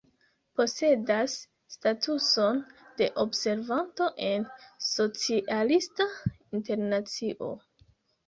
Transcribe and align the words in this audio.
Posedas 0.55 1.35
statuson 1.73 2.61
de 3.01 3.09
observanto 3.23 4.07
en 4.29 4.47
Socialista 4.85 6.05
Internacio. 6.61 7.53